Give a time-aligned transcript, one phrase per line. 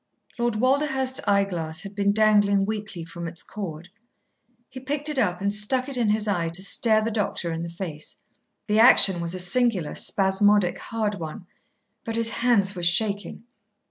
[0.39, 3.89] Lord Walderhurst's eyeglass had been dangling weakly from its cord.
[4.67, 7.61] He picked it up and stuck it in his eye to stare the doctor in
[7.61, 8.15] the face.
[8.65, 11.45] The action was a singular, spasmodic, hard one.
[12.03, 13.43] But his hands were shaking.